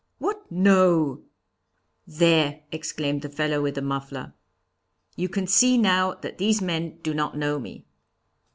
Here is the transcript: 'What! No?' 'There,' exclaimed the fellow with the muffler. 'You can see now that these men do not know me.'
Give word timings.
'What! 0.17 0.51
No?' 0.51 1.21
'There,' 2.07 2.61
exclaimed 2.71 3.21
the 3.21 3.29
fellow 3.29 3.61
with 3.61 3.75
the 3.75 3.83
muffler. 3.83 4.33
'You 5.15 5.29
can 5.29 5.45
see 5.45 5.77
now 5.77 6.15
that 6.21 6.39
these 6.39 6.59
men 6.59 6.97
do 7.03 7.13
not 7.13 7.37
know 7.37 7.59
me.' 7.59 7.85